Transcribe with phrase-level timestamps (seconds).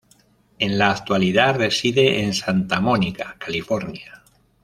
[0.57, 4.23] En la actualidad reside en Santa Mónica, California.